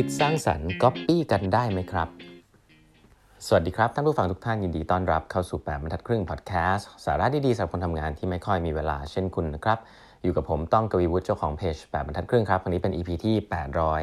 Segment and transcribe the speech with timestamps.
[0.00, 2.08] คิดสร้างสรรค์ก๊อปปี้กันได้ไหมครับ
[3.46, 9.78] สวัสดีครับ ท่านผู้ฟังทุกท่านยินดีต้อนรับเข้าสู่8บรรทัดครึ่งพอดแคสต์สาระดีๆสำหรับคนทำงานที่ไม่ค่อยมีเวลาเช่นคุณนะครับ
[10.22, 13.36] อยู่กับผมต้องกวีวุฒิเจ้าของเพจ8บรรทัดครึ่งครับวันนี้เป็น EP ที่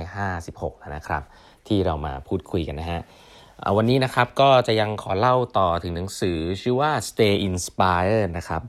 [0.08, 1.24] 856 แล้วนะครับ
[1.68, 3.00] ที่เรามาพูดคุยกันนะฮะ
[3.78, 8.64] วันนี้นะครับก็จะยังขอเล่าต่อถึงหนังสือชื่อว่า Stay Inspired นะครับ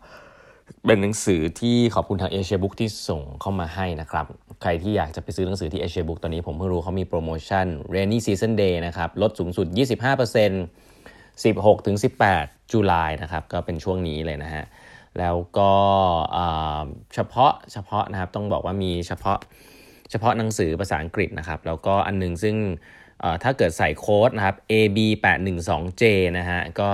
[0.87, 4.27] เป็นหนังสือที่ขอบคุณทางเอเชียบุ๊กที่ส่งเข้ามาให้นะครับ
[4.63, 9.67] ใครที่อยากจะไปซื้อหนังสือที่เอเชียบุ๊กตอนนี้ผมเพิ่งรู้เขามีโปรโมชั่น Rainy Season Day นะครับ ลดสูงสุด
[10.77, 11.97] 25% 16ถึง
[12.35, 14.65] 18 จุลายนะครับ ก็เป็นช่วงนี้เลยนะฮะ
[15.19, 15.73] แล้วก็
[17.15, 19.39] เฉพาะเฉพาะนะครับ ต้องบอกว่ามีเฉพาะ
[20.11, 22.57] เฉพาะหนังสือภาษาอังกฤษนะครับ แล้วก็อันนึงซึ่ง
[23.43, 26.03] ถ้าเกิดใส่โค้ดนะครับ AB 8 1 2 J
[26.39, 26.91] นะฮะ ก็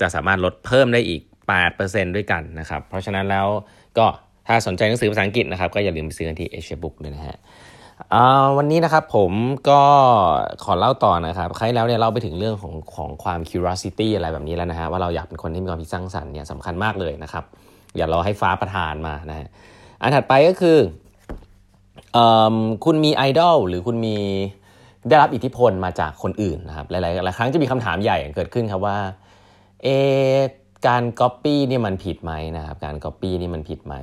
[0.00, 1.22] จะสามารถลดเพิ่มได้อีก
[1.52, 3.46] 8%ด้วยกันนะครับ เพราะฉะนั้นแล้ว
[3.98, 4.06] ก็
[4.46, 7.36] ถ้าสนใจหนังสือภาษาอังกฤษนะครับ ก็อย่าลืมไปซื้อกันที่เอเชียบุ๊กเลยนะฮะ
[8.56, 9.32] วันนี้นะครับผม
[9.68, 9.80] ก็
[10.64, 17.44] ขอเล่าต่อนะครับใครแล้วเนี่ยเล่าไปถึงเรื่องของของความ curiosity อะไรแบบนี้แล้วนะฮะว่าเราอยากเป็นคนที่มีความคิดสร้างสรรค์เนี่ยสำคัญมากเลยนะครับ
[17.96, 19.46] อย่ารอให้ฟ้าประทานมานะฮะ
[20.00, 20.78] อันถัดไปก็คือ
[22.16, 22.18] อ
[22.84, 24.16] คุณมีไอดอลหรือคุณมี
[25.08, 28.96] ได้รับอิทธิพลมาจากคนอื่นนะครับหลายๆหลายครั้งจะมีคำถามใหญ่เกิดขึ้นครับว่า
[29.82, 29.88] เอ
[30.88, 33.94] การ Copy นี่มันผิดไหมนะครับการ Copy นี่มันผิดไหม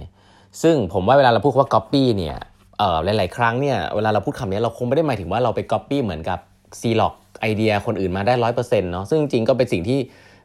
[0.62, 2.36] ซึ่งผมว่าเวลาเราพูดว่า Copy เนี่ย
[2.78, 6.40] เอ่อหลาย ๆ ครั้งเนี่ยเวลาเราพูดคำนี้เราคงไม่ได้หมายถึงว่าเราไป Copy เหมือนกับ
[6.80, 10.00] ซีล็อกไอเดียคนอื่นมาได้ร้อยเปอร์เซ็นต์เนาะซึ่งจริงก็เป็นสิ่งที่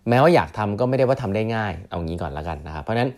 [0.09, 3.11] แม้ว่าอยากทำก็ไม่ได้ว่าทำได้ง่าย เอางี้ก่อนละกันนะครับเพราะฉะนั้น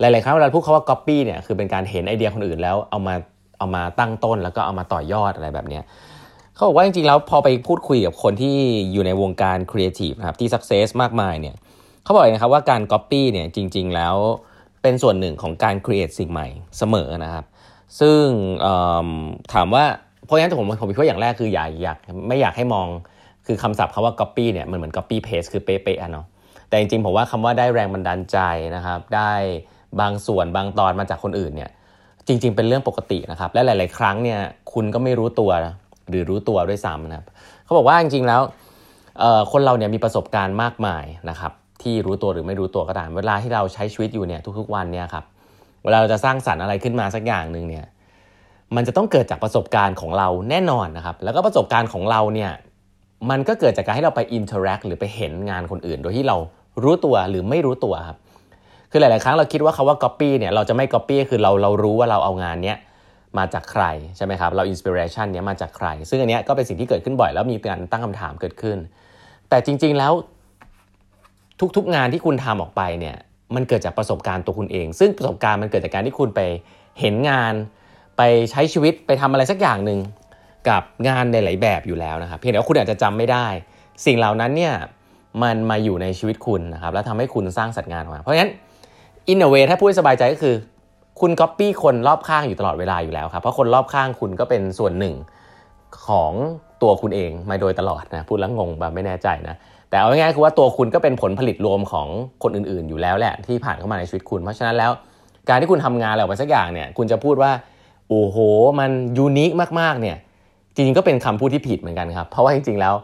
[0.00, 3.14] หลาย ๆ ครั้งเวลาพูดคาว่า Copy เนี่ยคือเป็นการเห็นไอเดียคนอื่นแล้วเอามา
[3.58, 5.80] เอามาตั้งต้นแล้วก็เอามาต่อยอดอะไรแบบนี้
[6.54, 8.54] เขาบอกว่าจริง ๆ แล้วพอไปพูดคุยกับคนที่
[8.92, 11.56] อยู่ในวงการครีเอทีฟนะครับที่ success มากมายเนี่ย
[12.10, 14.16] เขาบอกนะครับว่าการ Copy เนี่ยจริง ๆ แล้ว
[14.82, 16.46] เป็นส่วนหนึ่งของการ create สิ่งใหม่
[16.78, 17.44] เสมอนะครับ
[18.00, 18.24] ซึ่ง
[19.52, 19.84] ถามว่า
[20.24, 22.86] เพราะฉะนั้นผมผมคิดว่าอย่างแรกคืออยากอยากไม่อยากให้มอง
[23.46, 26.26] คือคำศัพท์คำว่า copy เนี่ยมันเหมือน copy paste คือเป๊ะๆเนาะ
[26.68, 28.38] แต่จริงๆผมว่าคำว่าได้แรงบันดาลใจ
[28.76, 29.32] นะครับ ได้
[30.00, 31.70] บางส่วนบางตอนมาจากคนอื่นเนี่ย
[32.26, 34.40] จริง ๆ เป็นเรื่องปกตินะครับและหลาย ๆ ครั้งเนี่ย
[34.72, 35.50] คุณก็ไม่รู้ตัว
[36.08, 37.26] หรือรู้ตัวด้วยซ้ำนะครับ
[37.64, 38.40] เขาบอกว่าจริงๆแล้ว
[39.52, 45.24] คนเราเนี่ยมีประสบการณ์มากมายนะครับ ที่รู้ตัวหรือไม่รู้ตัวก็ตาม เวลาที่เราใช้ชีวิตอยู่เนี่ยทุก ๆ วันเนี่ยครับ
[45.84, 47.84] เวลาเราจะสร้างสรรค์อะไรขึ้นมาสักอย่างหนึ่งเนี่ย
[48.76, 52.50] มันจะต้องเกิดจากประสบการณ์ของเราแน่นอนนะครับ แล้วก็ประสบการณ์ของเราเนี่ย
[53.30, 56.36] มันก็เกิดจากการให้เราไป interact หรือไปเห็นงานคนอื่น โดยที่เรา
[56.82, 58.18] รู้ตัวหรือไม่รู้ตัวครับ
[58.90, 62.78] คือหลาย ๆ ครั้งเราคิดว่าคำว่า copy เนี่ยเราจะไม่ copy คือเราเรารู้ว่าเราเอางานเนี้ย
[63.38, 63.84] มาจากใคร
[64.16, 68.78] ใช่ไหมครับเราอินสปิเรชันเนี้ยมาจากใคร ซึ่งอันเนี้ยก็เป็นสิ่งที่เกิดขึ้นบ่อยแล้วมีการตั้งคำถามเกิดขึ้น
[69.48, 70.12] แต่จริง ๆ แล้ว
[71.76, 73.16] ทุกๆงานที่คุณทำออกไปเนี่ย
[73.54, 76.40] มันเกิดจากประสบการณ์ตัวคุณเอง ซึ่งประสบการณ์มันเกิดจากการที่คุณไป
[77.00, 77.54] เห็นงาน
[78.16, 79.98] ไปใช้ชีวิตไปทำอะไรสักอย่างหนึ่ง
[80.68, 83.46] กับงานในหลายแบบอยู่แล้วนะครับเพียงแต่ว่าคุณอาจจะจำไม่ได้
[84.06, 84.74] สิ่งเหล่านั้นเนี่ย
[85.42, 88.50] มันมาอยู่ในชีวิตคุณนะครับแล้วทำให้คุณสร้างสัตว์งานออกมาเพราะฉะนั้น
[89.28, 90.54] in a way ถ้าพูดสบายใจก็คือ
[91.20, 95.14] คุณก๊อปปี้คนรอบข้างอยู่ตลอดเวลาอยู่แล้วครับเพราะคนรอบข้างคุณก็เป็นส่วนหนึ่ง
[96.06, 96.32] ของ
[96.82, 99.56] ตัวคุณเองมาโดยตลอดนะพูดแล้วงงแบบไม่แน่ใจนะ
[99.90, 102.08] แต่เอาง่ายๆคือว่าตัวคุณก็เป็นผลผลิตรวมของ
[102.42, 104.90] คนอื่นๆ อยู่แล้วแหละที่ผ่านเข้ามาในชีวิตคุณ เพราะฉะนั้นแล้ว
[105.48, 107.52] การที่คุณทำงานอะไรออกมาสักอย่างเนี่ยคุณจะพูดว่า
[108.08, 108.36] โอ้โห
[108.78, 109.50] มัน unique
[109.80, 110.16] มากๆเนี่ย
[110.74, 112.94] จริงๆก็เป็นคำพูดที่ผิดเหมือนกันครับ เพราะว่าจริงๆแล้ว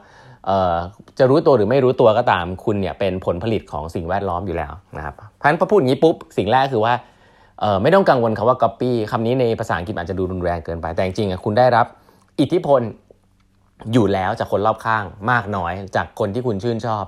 [1.18, 6.94] จะรู้ตัวหรือไม่รู้ตัวก็ตามคุณเนี่ยเป็นผลผลิตของสิ่งแวดล้อมอยู่แล้วนะครับเพราะฉะนั้นพอพูดอย่างนี้ปุ๊บสิ่งแรกคือว่า
[7.82, 11.86] ไม่ต้องกังวลคำว่า copy คำนี้ในภาษาอังกฤษอาจจะดูรุนแรงเกินไปแต่จริงๆคุณได้รับ
[12.40, 12.80] อิทธิพล
[13.92, 17.04] อยู่แล้วจากคนรอบข้างมากน้อย จากคนที่คุณชื่นชอบ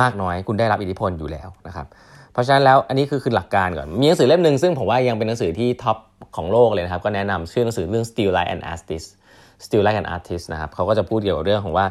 [0.00, 1.86] มากน้อยคุณได้รับอิทธิพลอยู่แล้วนะครับ
[2.32, 5.98] เพราะฉะนั้นแล้วอันนี้คือคือหลักการก่อน มีหนังสือเล่มหนึ่งซึ่งผมว่ายังเป็นหนังสือที่ top
[6.36, 9.08] ของโลกเลยนะครับ ก็แนะนำชื่อหนังสือเรื่อง Steal Like an Artist
[9.64, 11.86] Steal Like an Artist นะครับเขาก็จะพูดเกี่ยวกับเรื่องของว่า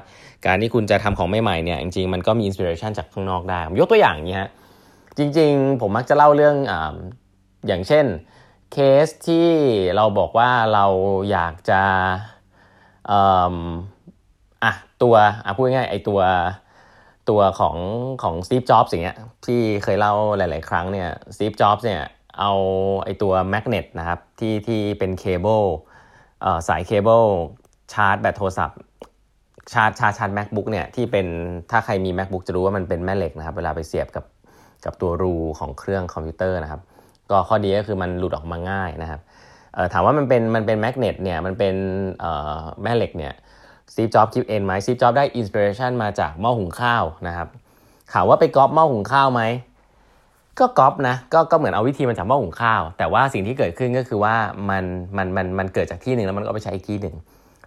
[0.46, 4.50] การที่คุณจะทำของใหม่ๆเนี่ยจริงๆมันก็มี inspiration จากข้างนอกได้ผมยกตัวอย่างนี้ฮะ
[5.18, 6.74] จริงๆ ผมมักจะเล่าเรื่องอ
[7.68, 8.06] อย่างเช่น
[8.72, 9.48] เคสที่
[9.96, 10.86] เราบอกว่าเรา
[11.32, 11.82] อยากจะ
[14.64, 14.74] อะ
[15.04, 15.16] ตัว
[15.46, 16.20] อะพูดง่ายไอตัว
[17.30, 17.78] ตัวของ
[18.24, 22.02] ของสตีฟจ็อบส์อย่างเงี้ยที่เคยเล่าหลาย ๆ ครั้งเนี่ยสตีฟจ็อบส์เนี่ย
[22.40, 22.52] เอา
[23.04, 25.62] ไอตัว magnet นะครับที่ที่เป็นเคเบิล
[26.42, 27.24] เอ่อสายเคเบิล
[27.94, 28.80] ชาร์จแบตโทรศัพท์
[29.74, 31.28] ชาร์จชาร์จชาร์จ macbook เนี่ยที่เป็น
[31.72, 34.26] ถ้าใครมี macbook จะรู้ว่ามันเป็นแม่เหล็กนะครับ เวลาไปเสียบกับ
[34.86, 36.82] กับตัวรูของเครื่องคอมพิวเตอร์นะครับ
[37.32, 39.22] ก็ข้อดีก็คือมันหลุดออกมาง่ายนะครับ
[39.94, 41.76] ถามว่ามันเป็นมันเป็น magnet เนี่ยมันเป็น
[42.84, 43.34] แม่เหล็กเนี่ย
[43.94, 47.48] สตีฟจ็อบส์คิดเองไหมสตีฟจ็อบส์ได้ inspiration มาจากหม้อหุงข้าวนะครับ
[48.14, 49.44] ถามว่าไปก๊อปหม้อหุงข้าวไหม
[50.60, 54.36] ก็ก๊อปนะก็ก็เหมือนเอาวิธีมาจากหม้อหุงข้าว แต่ว่าสิ่งที่เกิดขึ้นก็คือว่า
[54.70, 54.84] มัน
[55.18, 57.16] มันมันมันเกิดจากที่หนึ่งแล้วมันก็ไปใช้อีกที่หนึ่ง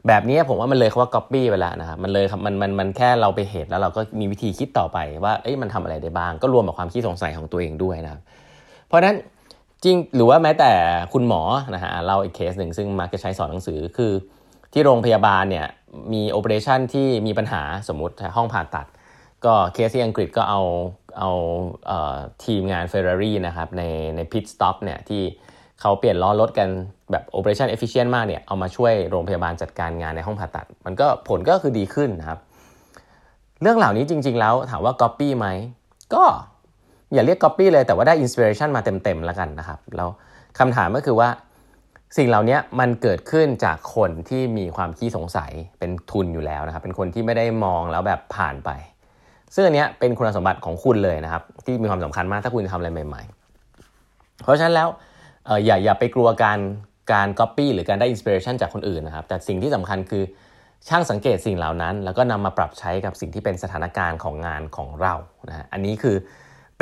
[0.08, 8.20] แบบนี้ผมว่ามันเลยคำว่า copy ไปแล้วนะครับมันเลยมันมันมันแค่เราไปเห็นแล้วเราก็มีวิธีคิดต่อไปว่าเอ้ยมันทำอะไรได้บ้าง ก็รวมกับความคิดสงสัยของตัวเองด้วยนะครับ
[8.88, 9.16] เพราะฉะนั้น
[9.84, 10.72] จริงหรือว่าแม้แต่
[11.12, 11.42] คุณหมอ
[11.74, 14.12] นะฮะเราอีกเคสหนึ่งซึ่งมักจะใช้สอนหนังสือคือ
[14.72, 15.66] ที่โรงพยาบาลเนี่ย
[16.12, 18.86] มี operation ที่มีปัญหาสมมติห้องผ่าตัด
[19.44, 20.62] ก็เคสที่อังกฤษก็เอา
[21.18, 21.30] เอา
[21.86, 23.82] เออทีมงาน Ferrari นะครับใน
[24.16, 25.22] ใน pit stop เนี่ยที่
[25.80, 26.68] เขาเปลี่ยนล้อรถกัน
[27.10, 32.38] แบบ operation efficient มากเนี่ยเอามาช่วยโรงพยาบาลจัดการงานในห้องผ่าตัด มันก็ผลก็คือดีขึ้นนะครับ
[33.62, 35.46] เรื่องเหล่านี้จริง ๆ แล้วถามว่า copy ไหม
[36.14, 36.24] ก็
[37.12, 40.08] อย่าเรียก copy เลยแต่ว่าได้ inspiration มาเต็มๆแล้วกันนะครับแล้ว
[40.58, 41.28] คำถามก็คือว่า
[42.16, 48.70] สิ่งเหล่านี้มันเกิดขึ้นจากคนที่มีความขี้สงสัยเป็นทุนอยู่แล้วนะครับ เป็นคนที่ไม่ได้มองแล้วแบบผ่านไป
[49.54, 53.22] ซึ่งอันนี้เป็นคุณสมบัติของคุณเลยนะครับ ที่มีความสำคัญมากถ้าคุณจะทำอะไรใหม่
[53.82, 54.88] ๆ เพราะฉะนั้นแล้ว
[55.64, 56.58] อย่าอย่าไปกลัวการ
[57.12, 60.24] การ copy หรือการได้ inspiration จากคนอื่นนะครับ แต่สิ่งที่สำคัญคือ
[60.88, 65.14] ช่างสังเกตสิ่งเหล่านั้น แล้วก็นำมาปรับใช้กับสิ่งที่เป็นสถานการณ์ของงานของเรา
[65.48, 66.16] นะฮะอันนี้คือ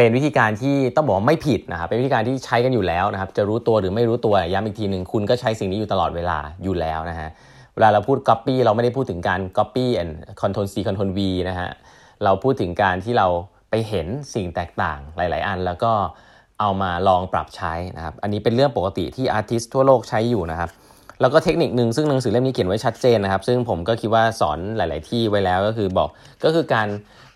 [0.03, 7.29] เป็นวิธีการที่ต้องบอกไม่ผิดนะครับเป็นวิธีการที่ใช้กันอยู่แล้วนะครับจะรู้ตัวหรือไม่รู้ตัวย้ำอีกทีหนึ่งคุณก็ใช้สิ่งนี้อยู่ตลอดเวลาอยู่แล้วนะฮะ
[7.75, 11.71] เวลาเราพูด copy เราไม่ได้พูดถึงการ copy and control C control V นะฮะ
[12.25, 13.27] เราพูดถึงการที่เรา
[13.71, 15.93] ไปเห็นสิ่งแตกต่างหลาย ๆ อัน แล้วก็
[16.61, 20.71] เอามาลองปรับใช้นะครับอันนี้เป็นเรื่องปกติที่อาร์ติสทั่วโลกใช้อยู่นะครับ
[21.21, 26.09] แล้วก็เทคนิคหนึ่งซึ่งหนังสือเล่มนี้เขียนไว้ชัดเจนนะครับ ซึ่งผมก็คิดว่าสอนหลาย ๆ ที่ไว้แล้วก็คือบอก
[26.45, 26.89] ก็คือการ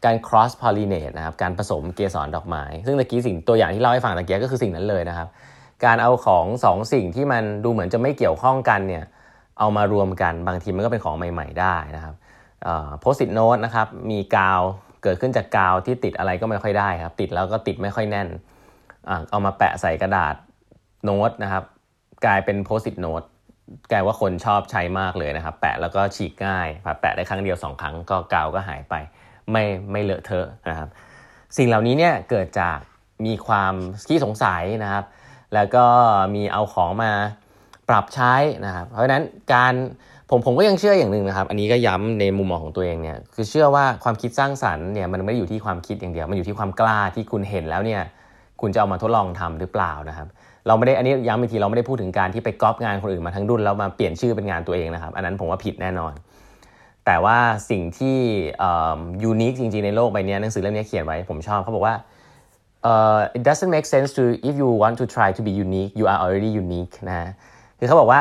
[0.04, 5.28] การ cross pollinate นะครับการผสมเกสรดอกไม้ ซึ่งตะกี้สิ่งตัวอย่างที่เล่าให้ฟังตะกี้ก็คือสิ่งนั้นเลยนะครับ
[5.84, 9.04] การเอาของ2สสิ่งที่มันดูเหมือนจะไม่เกี่ยวข้องกันเนี่ย
[9.58, 12.14] เอามารวมกันบางทีมันก็เป็นของใหม่ ๆ ได้นะครับ
[13.00, 14.62] โพสติดโน้ตนะครับมีกาว
[15.02, 18.28] เกิดขึ้นจากกาวที่ติดอะไรก็ไม่ค่อยได้ครับ ติดแล้วก็ติดไม่ค่อยแน่น
[19.30, 20.34] เอามาแปะใส่กระดาษ
[21.04, 21.62] โน้ตนะครับ
[22.24, 23.22] กลายเป็นโพสติดโน้ต
[23.90, 26.68] กลายว่าคนชอบใช้มากเลยนะครับ แปะแล้วก็ฉีกง่าย
[27.00, 28.94] แปะได้ครั้งเดียว 2 ครั้งก็กาวก็หายไป
[29.50, 30.88] ไม่ไม่เลอะเทอะนะครับ
[31.56, 32.78] สิ่งเหล่านี้เนี่ยเกิดจาก
[33.26, 33.74] มีความ
[34.06, 35.04] ขี้สงสัยนะครับ
[35.54, 35.84] แล้วก็
[36.34, 37.12] มีเอาของมา
[37.88, 38.34] ปรับใช้
[38.64, 39.22] นะครับ เพราะฉะนั้น
[39.52, 39.74] การ
[40.30, 48.02] ผมผมก็ยังเชื่ออย่างหนึ่งนะครับ อันนี้ก็ย้ำในมุมมองของตัวเองเนี่ยคือเชื่อว่าความคิดสร้างสรรค์เนี่ยมันไม่ได้อยู่ที่ความคิดอย่างเดียว มันอยู่ที่ความกล้าที่คุณเห็นแล้วเนี่ย
[48.64, 50.28] คุณจะเอามาทดลองทำหรือเปล่านะครับ
[50.66, 56.12] เราไม่ได้อันนี้ย้ำอีกทีเราไม่ได้พูดถึงการที่ไปก๊อปงานคนอื่นมาทั้งรุ่นแล้วมาเปลี่ยนชื่อเป็นงานตัวเองนะครับ อันนั้นผมว่าผิดแน่นอน
[57.06, 57.38] แต่ว่า
[57.70, 58.18] สิ่งที่
[59.22, 61.94] ยูนิคจริงๆในโลกใบนี้หนังสือเล่มนี้เขียนไว้ผมชอบเขาบอกว่า
[62.90, 66.04] uh, it doesn't make sense to if you want to try to be unique you
[66.12, 67.30] are already unique นะ
[67.78, 68.20] คือเขาบอกว่า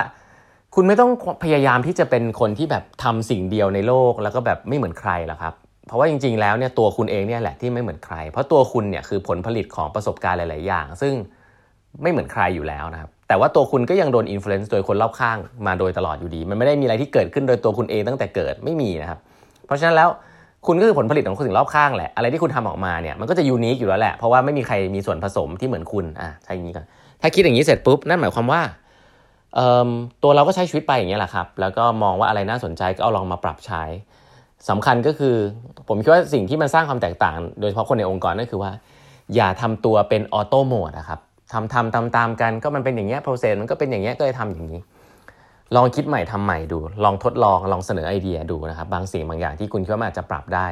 [0.76, 1.12] คุณไม่ต้อง
[1.44, 5.54] พยายามที่จะเป็นคนที่แบบทำสิ่งเดียวในโลกแล้วก็แบบไม่เหมือนใครหรอกครับ
[5.88, 11.14] เพราะว่าจริง ๆ แล้วเนี่ยตัวคุณเองเนี่ยแหละที่ไม่เหมือนใคร เพราะตัวคุณเนี่ยคือผลผลิตของประสบการณ์หลาย ๆ อย่าง ซึ่ง
[12.02, 15.38] ไม่เหมือนใครอยู่แล้วนะครับแต่ว่าตัวคุณก็ยังโดน influence โดยคนรอบข้าง
[15.68, 19.20] มาโดยตลอดอยู่ดี มันไม่ได้มีอะไรที่เกิดขึ้นโดยตัวคุณเองตั้งแต่เกิดไม่มีนะครับ
[19.66, 20.10] เพราะฉะนั้นแล้ว
[20.68, 26.86] คุณก็คือผลผลิตของคนสิ่งรอบข้างแหละ อะไรที่คุณทำออกมาเนี่ยมันก็จะ unique อยู่แล้วแหละ เพราะว่าไม่มีใครมีส่วนผสมที่เหมือนคุณอะใช่อย่างนี้ก่อน
[27.22, 28.62] ถ้าคิดอย่างนี้เสร็จปุ๊บนั่นหมายความว่า
[30.24, 33.84] ตัวเราก็ใช้ชีวิตไปอย่างนี้แหละครับ แล้วก็มองว่าอะไรน่าสนใจก็เอาลองมาปรับใช้
[34.70, 35.36] สำคัญก็คือ
[35.88, 38.72] ผมคิดว่าสิ่งที่มันสร้างความแตกต่าง โดยเฉพาะคนในองค์กรนั่นคือว่า
[39.36, 41.20] อย่าทำตัวเป็น auto mode นะครับ
[41.54, 44.80] ทำทำตามตามกันก็มันเป็นอย่างเงี้ย process มันก็เป็นอย่างเงี้ยก็เลยทำอย่างนี้
[45.76, 50.68] ลองคิดใหม่ทำใหม่ดู ลองทดลองลองเสนอไอเดียดูนะครับบางสิ่งบางอย่างที่คุณคิดว่ามันอาจจะปรับได้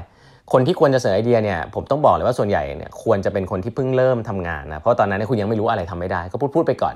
[0.52, 6.96] คนที่ควรจะเสนอไอเดียเนี่ยผมต้องบอกเลยว่าส่วนใหญ่เนี่ยควรจะเป็นคนที่เพิ่งเริ่มทำงานนะเพราะตอนนั้นคุณยังไม่รู้อะไรทำไม่ได้ ก็พูดพูดไปก่อน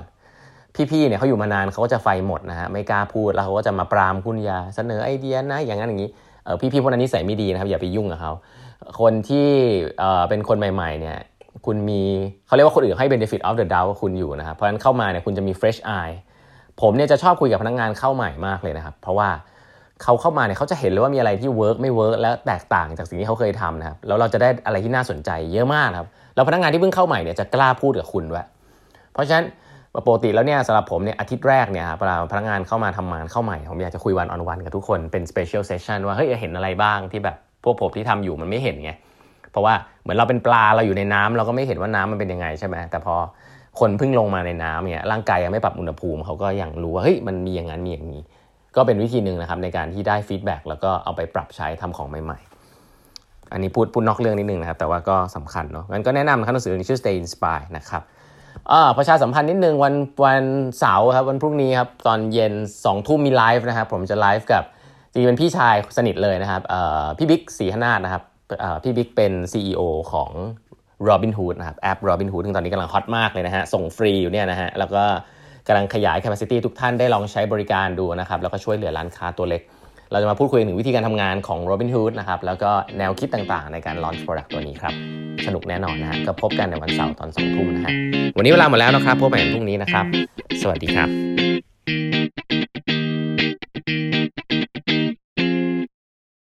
[0.90, 6.10] พี่ๆเนี่ยเขาอยู่มานานเขาก็จะไฟหมดนะฮะไม่กล้าพูดแล้วเขาก็จะมาปรามคุณอย่าเสนอไอเดียนะอย่างนั้นอย่างนี้
[6.60, 8.32] พี่ๆพวกนั้นนิสัยไม่ดีนะครับอย่าไปยุ่งกับเขา
[9.00, 9.48] คนที่
[10.28, 11.16] เป็นคนใหม่ๆเนี่ย
[11.66, 12.02] คุณมี
[12.46, 16.14] เขาเรียกว่าคนอื่นให้ benefit of the doubt คุณอยู่นะครับเพราะฉะนั้นเข้ามาเนี่ยคุณจะมี fresh eye
[16.80, 19.28] ผมเนี่ยจะชอบคุยกับพนักงานเข้าใหม่มากเลยนะครับ เพราะว่า
[20.02, 28.46] เขาเข้ามาเนี่ยเขาจะเห็นเลยว่ามีอะไรที่ work ไม่ work และแตกต่างจากสิ่งที่เขาเคยทำนะครับแล้วเราจะได้อะไรที่น่าสนใจเยอะมากครับแล้วพนักงานที่เพิ่งเข้าใหม่เนี่ยจะกล้าพูดกับคุณด้วย
[29.12, 29.44] เพราะฉะนั้น
[30.06, 38.90] ปกติแล้วเนี่ยสำหรับผมเนี่ยอาทิตย์แรกเนี่ยครับเวลาพนักงานเข้ามาทำงานเข้าใหม่ ผมอยากจะคุย one on one กับทุกคนเป็น special session ว่าเฮ้ยเห็นอะไรบ้างที่แบบพวกผมที่ทำอยู่มันไม่เห็นไง
[39.50, 43.14] เพราะว่าเหมือนเราเป็นปลาเราอยู่ในน้ำเราก็ไม่เห็นว่าน้ำมันเป็นยังไงใช่ไหมแต่พอ
[43.80, 48.22] คนเพิ่งลงมาในน้ำเนี่ยร่างกายยังไม่ปรับอุณหภูมิเขาก็ยังรู้ว่าเฮ้ยมันมีอย่างนั้นมีอย่างนี้
[48.76, 52.38] ก็เป็นวิธีหนึ่งนะครับในการที่ได้ feedback แล้วก็เอาไปปรับใช้ทำของใหม่
[52.94, 58.02] ๆ อันนี้พูดพูดนอกเรื่องนิดนึงนะครับแต่ว่าก็สำคัญเนาะงั้นก็แนะนำนะครับหนังสือชื่อ Stay Inspired นะครับ
[58.72, 59.94] อ่าประชาสัมพันธ์นิดนึงวัน
[60.24, 60.44] วัน
[60.78, 64.64] เสาร์ครับวันพรุ่งนี้ครับตอนเย็น2องทุ่มมีไลฟ์นะครับผมจะไลฟ์กับ
[65.12, 66.62] จริงเป็นพี่ชายสนิทเลยนะครับ
[67.18, 68.22] พี่บิ๊กสีหนาทนะครับ
[68.82, 69.80] พี่บิ๊กเป็น CEO
[70.12, 70.30] ของ
[71.08, 75.04] Robinhood นะครับแอป Robinhood ซึ่งตอนนี้กำลัง hot มากเลยนะฮะส่งฟรีอยู่เนี่ยนะฮะแล้วก็
[75.66, 79.62] กำลังขยาย capacity ทุกท่านได้ลองใช้บริการดูนะครับแล้วก็ช่วยเหลือร้านค้าตัวเล็ก
[80.12, 84.94] เราจะมาพูดคุยถึงวิธีการทำงานของ Robinhood นะครับ แล้วก็แนวคิดต่างๆ ในการ launch product ตัวนี้ครับ
[85.46, 87.92] สนุกแน่นอนนะฮะก็พบกันในวันเสาร์ตอน2ทุ่มนะฮะ
[88.36, 90.04] วันนี้เวลาหมดแล้วนะครับ พบกันพรุ่งนี้นะครับ
[90.62, 91.45] สวัสดีครับ